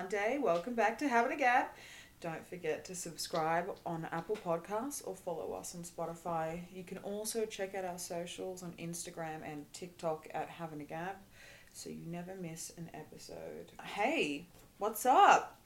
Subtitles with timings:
[0.00, 0.38] Monday.
[0.42, 1.76] Welcome back to Having a Gap.
[2.22, 6.62] Don't forget to subscribe on Apple Podcasts or follow us on Spotify.
[6.72, 11.22] You can also check out our socials on Instagram and TikTok at Having a Gap
[11.74, 13.72] so you never miss an episode.
[13.84, 14.46] Hey,
[14.78, 15.60] what's up?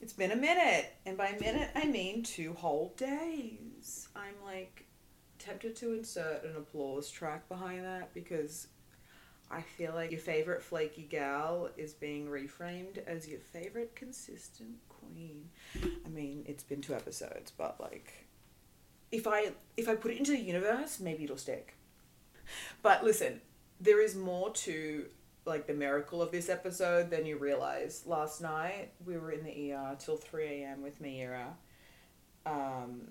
[0.00, 4.08] It's been a minute, and by minute I mean two whole days.
[4.16, 4.86] I'm like
[5.38, 8.68] tempted to insert an applause track behind that because
[9.50, 15.48] I feel like your favorite flaky gal is being reframed as your favorite consistent queen.
[16.06, 18.26] I mean, it's been two episodes, but like
[19.10, 21.74] if I if I put it into the universe, maybe it'll stick.
[22.82, 23.40] But listen,
[23.80, 25.06] there is more to
[25.44, 28.04] like the miracle of this episode than you realize.
[28.06, 30.82] Last night we were in the ER till three a.m.
[30.82, 31.54] with Meira.
[32.46, 33.08] Um,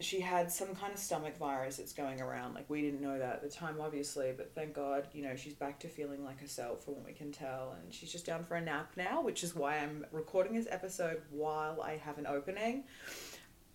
[0.00, 2.54] she had some kind of stomach virus that's going around.
[2.54, 5.54] Like we didn't know that at the time, obviously, but thank God, you know, she's
[5.54, 8.56] back to feeling like herself from what we can tell, and she's just down for
[8.56, 12.84] a nap now, which is why I'm recording this episode while I have an opening.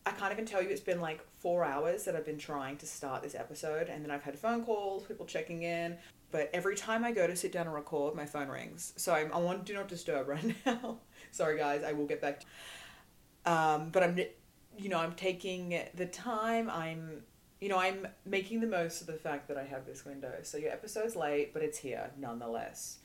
[0.06, 2.86] I can't even tell you it's been like four hours that I've been trying to
[2.86, 5.98] start this episode, and then I've had phone calls, people checking in.
[6.32, 8.94] But every time I go to sit down and record, my phone rings.
[8.98, 10.98] So I'm, I want do not disturb right now.
[11.32, 12.42] Sorry, guys, I will get back.
[12.42, 14.20] To, um, but I'm,
[14.80, 16.70] you know, I'm taking the time.
[16.70, 17.24] I'm,
[17.60, 20.34] you know, I'm making the most of the fact that I have this window.
[20.44, 23.00] So your episode's late, but it's here nonetheless.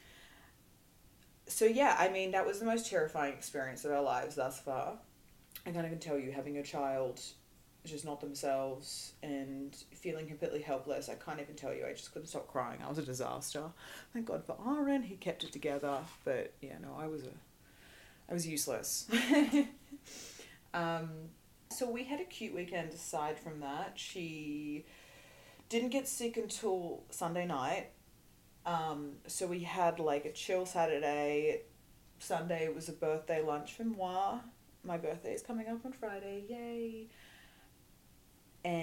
[1.46, 4.98] So yeah, I mean, that was the most terrifying experience of our lives thus far.
[5.66, 7.20] I can't even tell you having a child
[7.84, 11.08] just not themselves and feeling completely helpless.
[11.08, 11.86] I can't even tell you.
[11.86, 12.78] I just couldn't stop crying.
[12.84, 13.64] I was a disaster.
[14.12, 15.02] Thank God for Aaron.
[15.02, 15.98] He kept it together.
[16.24, 19.06] But yeah, no, I was a, I was useless.
[20.74, 21.10] um,
[21.74, 22.92] so we had a cute weekend.
[22.92, 24.84] Aside from that, she
[25.68, 27.90] didn't get sick until Sunday night.
[28.64, 31.62] Um, so we had like a chill Saturday.
[32.18, 34.38] Sunday was a birthday lunch for moi.
[34.84, 36.44] My birthday is coming up on Friday.
[36.48, 37.08] Yay!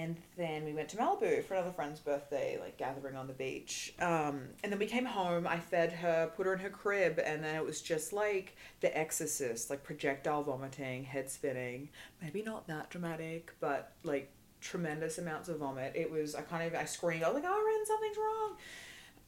[0.02, 3.94] And then we went to Malibu for another friend's birthday, like gathering on the beach.
[4.00, 5.46] Um, and then we came home.
[5.46, 8.96] I fed her, put her in her crib, and then it was just like The
[8.96, 11.88] Exorcist, like projectile vomiting, head spinning.
[12.20, 14.30] Maybe not that dramatic, but like
[14.60, 15.92] tremendous amounts of vomit.
[15.94, 16.34] It was.
[16.34, 17.22] I kind of I screamed.
[17.22, 18.56] I was like, "Oh, Ren, something's wrong."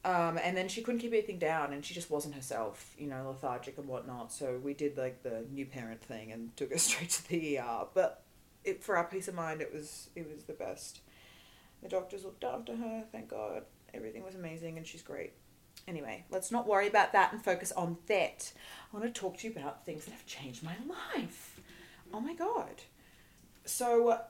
[0.03, 3.27] Um, and then she couldn't keep anything down, and she just wasn't herself, you know,
[3.27, 4.31] lethargic and whatnot.
[4.31, 7.87] So we did like the new parent thing and took her straight to the ER.
[7.93, 8.24] But
[8.65, 11.01] it for our peace of mind, it was it was the best.
[11.81, 13.03] The doctors looked after her.
[13.11, 15.33] Thank God, everything was amazing, and she's great.
[15.87, 18.51] Anyway, let's not worry about that and focus on that.
[18.91, 20.75] I want to talk to you about things that have changed my
[21.15, 21.59] life.
[22.13, 22.81] Oh my God.
[23.65, 24.21] So, uh,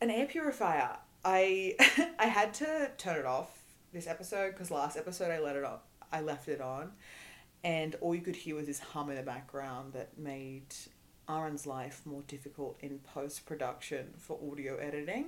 [0.00, 0.96] an air purifier.
[1.24, 1.76] I
[2.18, 3.50] I had to turn it off
[3.92, 5.78] this episode because last episode I let it on.
[6.12, 6.92] I left it on,
[7.62, 10.74] and all you could hear was this hum in the background that made
[11.30, 15.26] Aaron's life more difficult in post production for audio editing.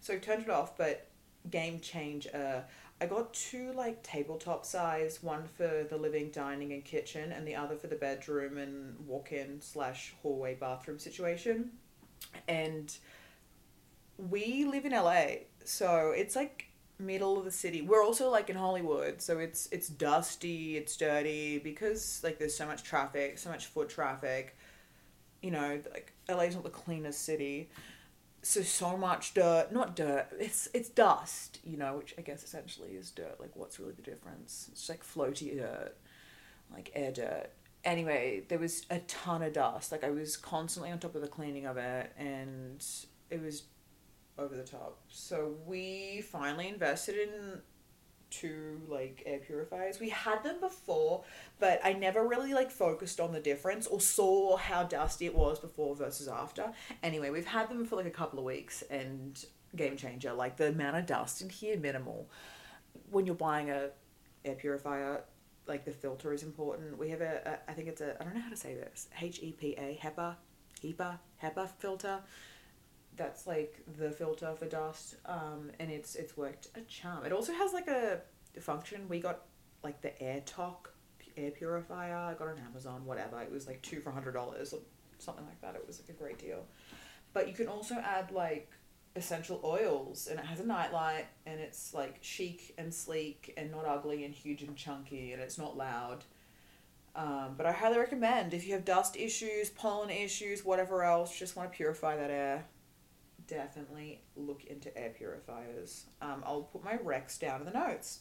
[0.00, 1.08] So I turned it off, but
[1.50, 2.64] game changer.
[3.00, 7.54] I got two like tabletop size, one for the living, dining, and kitchen, and the
[7.54, 11.70] other for the bedroom and walk in slash hallway bathroom situation.
[12.48, 12.94] And
[14.16, 15.26] we live in LA,
[15.64, 16.66] so it's like
[16.98, 17.82] middle of the city.
[17.82, 22.66] We're also like in Hollywood, so it's it's dusty, it's dirty because like there's so
[22.66, 24.56] much traffic, so much foot traffic
[25.42, 27.70] you know, like LA's not the cleanest city.
[28.42, 30.28] So so much dirt, not dirt.
[30.38, 33.40] It's it's dust, you know, which I guess essentially is dirt.
[33.40, 34.68] Like, what's really the difference?
[34.72, 35.96] It's like floaty dirt,
[36.72, 37.50] like air dirt.
[37.84, 39.92] Anyway, there was a ton of dust.
[39.92, 42.84] Like I was constantly on top of the cleaning of it, and
[43.30, 43.64] it was
[44.38, 44.98] over the top.
[45.08, 47.60] So we finally invested in
[48.30, 50.00] two like air purifiers.
[50.00, 51.24] We had them before,
[51.58, 55.58] but I never really like focused on the difference or saw how dusty it was
[55.58, 56.72] before versus after.
[57.02, 59.44] Anyway, we've had them for like a couple of weeks and
[59.76, 60.32] game changer.
[60.32, 62.30] Like the amount of dust in here minimal.
[63.10, 63.90] When you're buying a
[64.44, 65.22] air purifier,
[65.66, 66.98] like the filter is important.
[66.98, 69.08] We have a, a I think it's a I don't know how to say this.
[69.20, 70.36] H E P A HEPA
[70.82, 72.20] HEPA HEPA filter
[73.18, 77.26] that's like the filter for dust um, and it's it's worked a charm.
[77.26, 78.20] It also has like a
[78.60, 79.08] function.
[79.08, 79.42] We got
[79.82, 80.88] like the AirTok
[81.36, 83.40] air purifier i got on amazon whatever.
[83.40, 84.80] It was like two for hundred dollars or
[85.18, 85.74] something like that.
[85.74, 86.64] It was like a great deal.
[87.32, 88.70] But you can also add like
[89.16, 93.84] essential oils and it has a nightlight and it's like chic and sleek and not
[93.84, 96.24] ugly and huge and chunky and it's not loud.
[97.16, 101.56] Um, but i highly recommend if you have dust issues pollen issues whatever else just
[101.56, 102.64] want to purify that air
[103.48, 106.04] definitely look into air purifiers.
[106.22, 108.20] Um, I'll put my Rex down in the notes.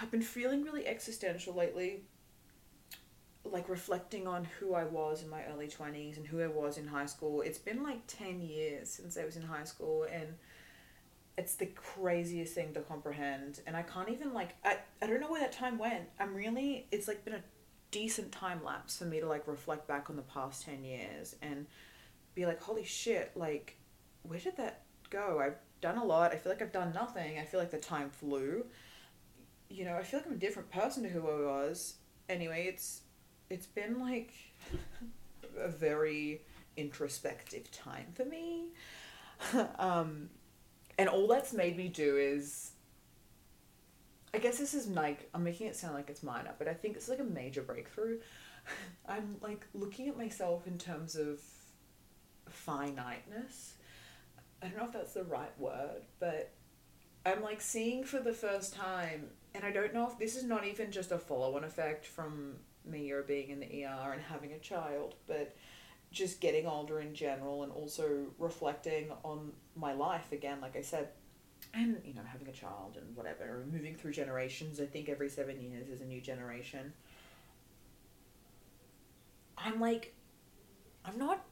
[0.00, 2.02] I've been feeling really existential lately.
[3.44, 6.86] Like reflecting on who I was in my early 20s and who I was in
[6.86, 7.40] high school.
[7.40, 10.34] It's been like 10 years since I was in high school and
[11.38, 15.30] it's the craziest thing to comprehend and I can't even like I, I don't know
[15.30, 16.04] where that time went.
[16.18, 17.42] I'm really it's like been a
[17.90, 21.66] decent time lapse for me to like reflect back on the past 10 years and
[22.40, 23.76] be like holy shit like
[24.22, 25.40] where did that go?
[25.44, 26.32] I've done a lot.
[26.32, 27.38] I feel like I've done nothing.
[27.38, 28.64] I feel like the time flew.
[29.68, 31.94] You know, I feel like I'm a different person to who I was.
[32.28, 33.02] Anyway, it's
[33.48, 34.32] it's been like
[35.58, 36.42] a very
[36.76, 38.66] introspective time for me.
[39.78, 40.30] um,
[40.98, 42.72] and all that's made me do is
[44.32, 46.96] I guess this is like I'm making it sound like it's minor, but I think
[46.96, 48.18] it's like a major breakthrough.
[49.08, 51.40] I'm like looking at myself in terms of
[52.50, 53.74] finiteness.
[54.62, 56.52] I don't know if that's the right word, but
[57.24, 60.66] I'm like seeing for the first time, and I don't know if this is not
[60.66, 64.52] even just a follow on effect from me or being in the ER and having
[64.52, 65.54] a child, but
[66.10, 71.08] just getting older in general and also reflecting on my life again, like I said,
[71.72, 74.80] and you know, having a child and whatever, moving through generations.
[74.80, 76.92] I think every seven years is a new generation.
[79.56, 80.14] I'm like,
[81.04, 81.44] I'm not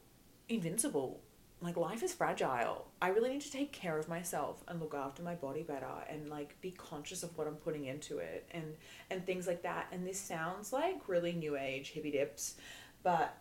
[0.49, 1.21] invincible.
[1.61, 2.87] Like, life is fragile.
[3.03, 6.29] I really need to take care of myself and look after my body better and
[6.29, 8.77] like be conscious of what I'm putting into it and
[9.11, 9.89] and things like that.
[9.91, 12.55] And this sounds like really new age hippie dips,
[13.03, 13.37] but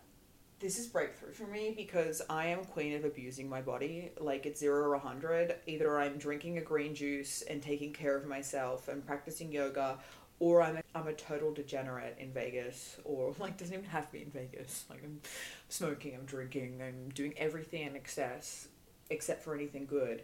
[0.60, 4.10] this is breakthrough for me because I am queen of abusing my body.
[4.18, 5.54] Like it's zero or a hundred.
[5.66, 9.98] Either I'm drinking a green juice and taking care of myself and practicing yoga,
[10.40, 14.12] or I'm a, I'm a total degenerate in Vegas, or like doesn't even have to
[14.12, 14.84] be in Vegas.
[14.88, 15.20] Like I'm
[15.68, 18.68] smoking, I'm drinking, I'm doing everything in excess,
[19.10, 20.22] except for anything good.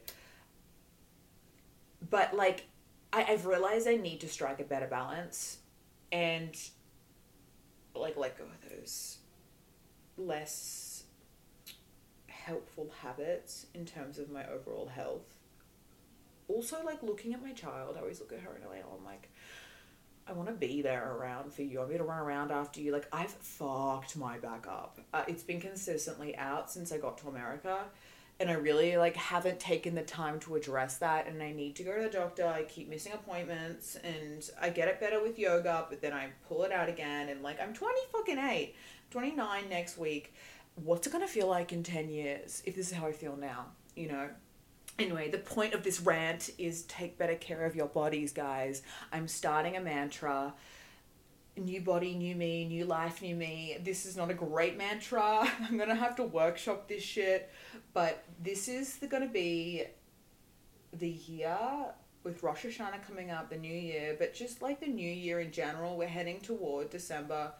[2.10, 2.66] But like,
[3.12, 5.58] I, I've realized I need to strike a better balance,
[6.12, 6.56] and
[7.94, 9.18] like let go of those
[10.16, 11.04] less
[12.28, 15.34] helpful habits in terms of my overall health.
[16.46, 19.00] Also, like looking at my child, I always look at her and I'm like, oh,
[20.26, 21.78] I want to be there around for you.
[21.78, 22.92] I want me to run around after you.
[22.92, 24.98] Like, I've fucked my back up.
[25.12, 27.80] Uh, it's been consistently out since I got to America.
[28.40, 31.26] And I really, like, haven't taken the time to address that.
[31.26, 32.46] And I need to go to the doctor.
[32.46, 33.96] I keep missing appointments.
[33.96, 37.28] And I get it better with yoga, but then I pull it out again.
[37.28, 38.74] And, like, I'm 20 fucking 8.
[39.10, 40.34] 29 next week.
[40.76, 43.36] What's it going to feel like in 10 years if this is how I feel
[43.36, 43.66] now?
[43.94, 44.30] You know?
[44.98, 48.82] Anyway, the point of this rant is take better care of your bodies, guys.
[49.12, 50.54] I'm starting a mantra
[51.56, 53.76] new body, new me, new life, new me.
[53.82, 55.48] This is not a great mantra.
[55.60, 57.50] I'm gonna have to workshop this shit,
[57.92, 59.84] but this is the, gonna be
[60.92, 61.58] the year
[62.22, 65.52] with Rosh Hashanah coming up, the new year, but just like the new year in
[65.52, 67.52] general, we're heading toward December.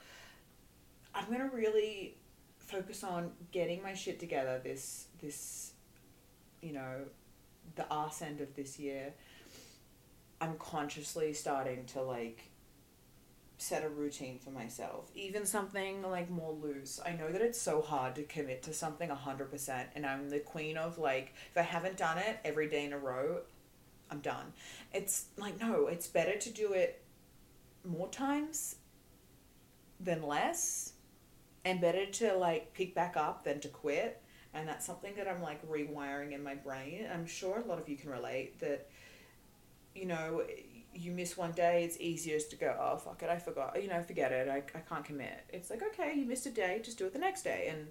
[1.15, 2.17] I'm gonna really
[2.59, 5.73] focus on getting my shit together this this
[6.63, 7.03] you know
[7.77, 9.13] the arse end of this year
[10.41, 12.51] i'm consciously starting to like
[13.65, 15.11] set a routine for myself.
[15.15, 17.01] Even something like more loose.
[17.05, 20.77] I know that it's so hard to commit to something 100% and i'm the queen
[20.77, 23.41] of like if i haven't done it every day in a row
[24.11, 24.53] i'm done.
[24.93, 27.03] It's like no it's better to do it
[27.85, 28.77] more times
[30.01, 30.93] than less
[31.65, 34.21] and better to like pick back up than to quit
[34.55, 37.07] and that's something that i'm like rewiring in my brain.
[37.13, 38.89] I'm sure a lot of you can relate that
[39.95, 40.43] you know
[40.95, 44.01] you miss one day it's easiest to go oh fuck it i forgot you know
[44.03, 45.45] forget it i, I can't commit.
[45.53, 47.69] It's like okay you missed a day just do it the next day.
[47.71, 47.89] And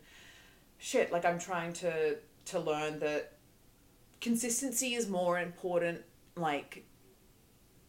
[0.78, 3.34] shit like i'm trying to to learn that
[4.20, 6.02] consistency is more important
[6.36, 6.86] like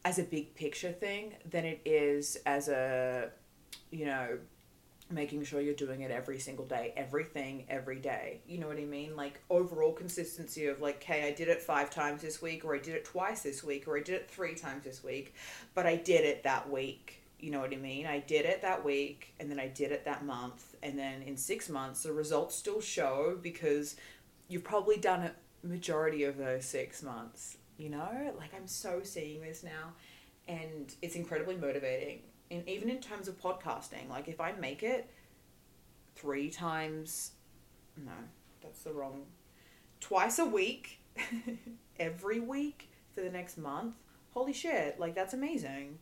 [0.05, 3.31] as a big picture thing than it is as a
[3.91, 4.39] you know
[5.11, 8.41] making sure you're doing it every single day, everything every day.
[8.47, 9.17] You know what I mean?
[9.17, 12.79] Like overall consistency of like, okay, I did it five times this week, or I
[12.79, 15.35] did it twice this week, or I did it three times this week,
[15.75, 17.21] but I did it that week.
[17.39, 18.07] You know what I mean?
[18.07, 21.37] I did it that week, and then I did it that month, and then in
[21.37, 23.97] six months, the results still show because
[24.49, 27.59] you've probably done it majority of those six months.
[27.77, 29.93] You know, like I'm so seeing this now,
[30.49, 32.21] and it's incredibly motivating
[32.55, 34.09] in even in terms of podcasting.
[34.09, 35.11] Like if I make it
[36.15, 37.33] three times,
[37.97, 38.13] no,
[38.63, 39.25] that's the wrong.
[40.01, 41.01] Twice a week,
[41.99, 43.95] every week for the next month.
[44.33, 44.99] Holy shit!
[44.99, 45.99] Like that's amazing.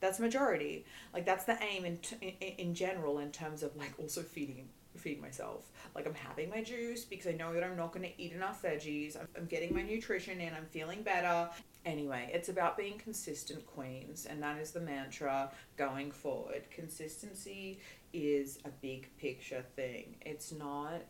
[0.00, 0.84] That's majority.
[1.14, 4.68] Like that's the aim in, t- in in general in terms of like also feeding
[4.96, 5.70] feed myself.
[5.94, 8.62] Like I'm having my juice because I know that I'm not going to eat enough
[8.62, 9.18] veggies.
[9.18, 10.52] I'm, I'm getting my nutrition in.
[10.54, 11.48] I'm feeling better.
[11.84, 16.62] Anyway, it's about being consistent, queens, and that is the mantra going forward.
[16.70, 17.80] Consistency
[18.12, 20.16] is a big picture thing.
[20.22, 21.02] It's not,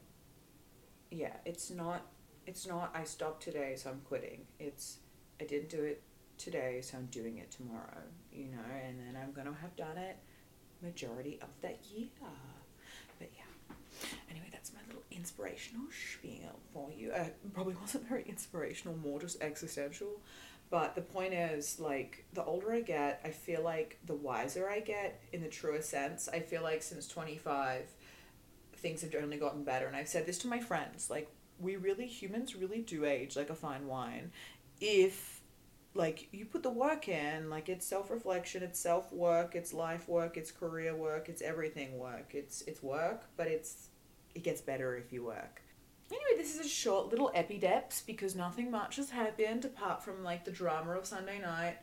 [1.10, 2.02] yeah, it's not,
[2.46, 4.42] it's not, I stopped today, so I'm quitting.
[4.60, 4.98] It's,
[5.40, 6.02] I didn't do it
[6.36, 9.96] today, so I'm doing it tomorrow, you know, and then I'm going to have done
[9.96, 10.18] it
[10.82, 12.08] majority of that year.
[13.18, 13.74] But yeah.
[14.30, 17.10] Anyway, that's my little inspirational spiel for you.
[17.12, 20.20] Uh, probably wasn't very inspirational, more just existential.
[20.68, 24.80] But the point is, like, the older I get, I feel like the wiser I
[24.80, 26.28] get in the truest sense.
[26.28, 27.84] I feel like since 25,
[28.74, 29.86] things have only gotten better.
[29.86, 33.48] And I've said this to my friends like, we really, humans really do age like
[33.48, 34.32] a fine wine.
[34.80, 35.40] If,
[35.94, 40.08] like, you put the work in, like, it's self reflection, it's self work, it's life
[40.08, 42.32] work, it's career work, it's everything work.
[42.34, 43.88] It's, it's work, but it's,
[44.36, 45.62] it gets better if you work.
[46.10, 50.44] Anyway, this is a short little epideps because nothing much has happened apart from like
[50.44, 51.78] the drama of Sunday night.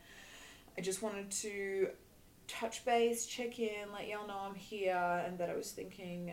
[0.78, 1.90] I just wanted to
[2.48, 6.32] touch base, check in, let y'all know I'm here and that I was thinking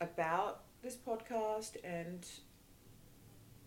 [0.00, 2.24] about this podcast and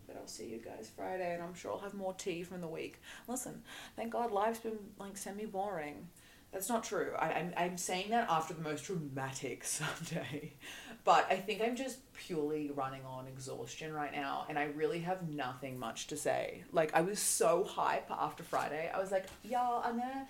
[0.06, 2.68] that I'll see you guys Friday and I'm sure I'll have more tea from the
[2.68, 3.00] week.
[3.28, 3.62] Listen,
[3.94, 6.08] thank God life's been like semi boring.
[6.52, 7.12] That's not true.
[7.18, 10.54] I, I'm, I'm saying that after the most dramatic Sunday.
[11.04, 15.28] But I think I'm just purely running on exhaustion right now, and I really have
[15.28, 16.62] nothing much to say.
[16.72, 18.90] Like, I was so hype after Friday.
[18.94, 20.26] I was like, y'all, I'm gonna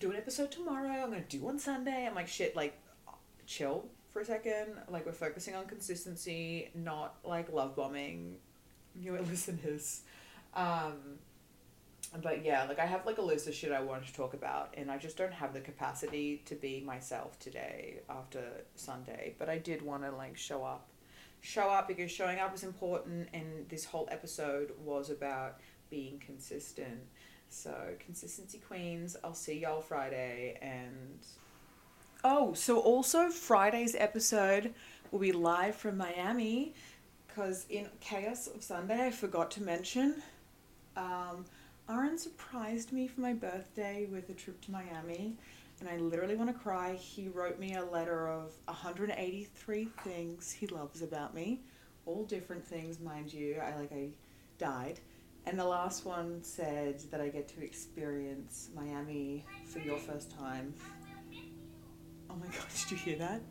[0.00, 2.06] do an episode tomorrow, I'm gonna do one Sunday.
[2.06, 2.78] I'm like, shit, like,
[3.46, 4.74] chill for a second.
[4.88, 8.36] Like, we're focusing on consistency, not like love bombing
[8.94, 10.02] your listeners.
[10.54, 11.18] Um,
[12.20, 14.74] but yeah, like I have like a list of shit I wanted to talk about,
[14.76, 18.42] and I just don't have the capacity to be myself today after
[18.74, 19.34] Sunday.
[19.38, 20.88] But I did want to like show up,
[21.40, 27.00] show up because showing up is important, and this whole episode was about being consistent.
[27.48, 31.18] So consistency queens, I'll see y'all Friday, and
[32.24, 34.74] oh, so also Friday's episode
[35.10, 36.74] will be live from Miami,
[37.26, 40.22] because in chaos of Sunday I forgot to mention.
[40.94, 41.46] Um,
[41.90, 45.36] Aaron surprised me for my birthday with a trip to Miami,
[45.80, 46.94] and I literally want to cry.
[46.94, 51.60] He wrote me a letter of 183 things he loves about me,
[52.06, 53.60] all different things, mind you.
[53.60, 54.08] I like I
[54.58, 55.00] died.
[55.44, 60.72] And the last one said that I get to experience Miami for your first time.
[62.30, 63.42] Oh my god, did you hear that?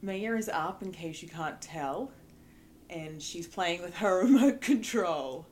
[0.00, 2.10] Maya is up in case you can't tell,
[2.88, 5.46] and she's playing with her remote control.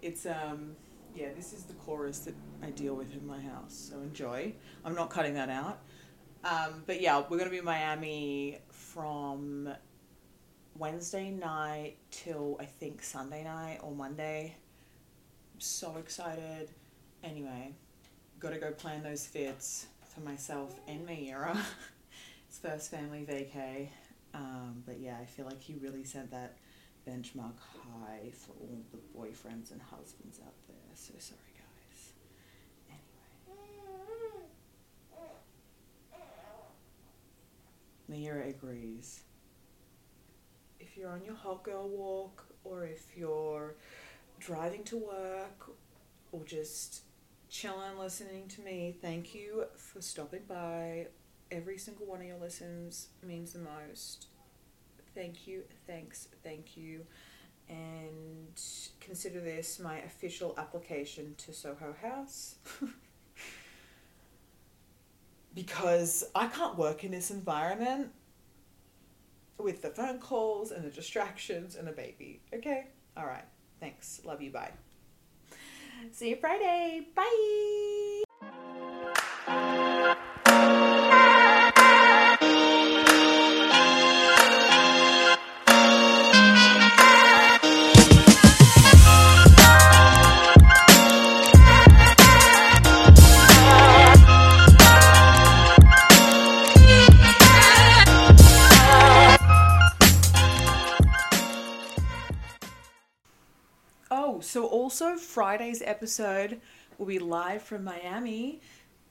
[0.00, 0.76] It's um
[1.16, 3.88] yeah, this is the chorus that I deal with in my house.
[3.90, 4.52] So enjoy.
[4.84, 5.80] I'm not cutting that out.
[6.44, 9.70] Um, but yeah, we're going to be in Miami from
[10.78, 14.54] Wednesday night till I think Sunday night or Monday.
[15.54, 16.70] I'm so excited.
[17.24, 17.72] Anyway,
[18.38, 21.56] got to go plan those fits for myself and Mayera.
[22.48, 23.88] it's first family vacay.
[24.34, 26.56] Um, but yeah, I feel like he really set that
[27.08, 30.76] benchmark high for all the boyfriends and husbands out there.
[30.94, 32.12] So sorry, guys.
[38.10, 38.28] Anyway.
[38.28, 39.20] Mayura agrees.
[40.80, 43.74] If you're on your hot girl walk, or if you're
[44.38, 45.70] driving to work,
[46.32, 47.02] or just
[47.48, 51.06] chilling listening to me, thank you for stopping by.
[51.50, 54.26] Every single one of your listens means the most.
[55.16, 57.06] Thank you, thanks, thank you
[57.68, 58.60] and
[59.00, 62.56] consider this my official application to Soho House.
[65.54, 68.10] because I can't work in this environment
[69.58, 72.42] with the phone calls and the distractions and the baby.
[72.54, 72.88] Okay?
[73.16, 73.44] All right.
[73.80, 74.20] Thanks.
[74.24, 74.50] Love you.
[74.50, 74.72] Bye.
[76.12, 77.06] See you Friday.
[77.14, 78.02] Bye.
[105.56, 106.60] Friday's episode
[106.98, 108.60] will be live from Miami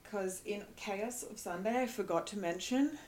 [0.04, 3.00] because in chaos of Sunday I forgot to mention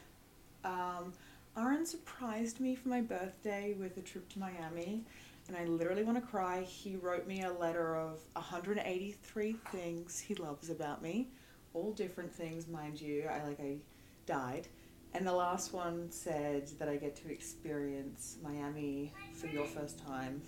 [0.66, 1.14] um,
[1.56, 5.04] Aaron surprised me for my birthday with a trip to Miami
[5.48, 6.64] and I literally want to cry.
[6.64, 11.28] He wrote me a letter of 183 things he loves about me,
[11.76, 13.30] all different things, mind you.
[13.32, 13.76] I like I
[14.26, 14.68] died.
[15.14, 20.42] And the last one said that I get to experience Miami for your first time.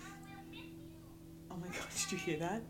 [1.52, 2.62] Oh my god, did you hear that?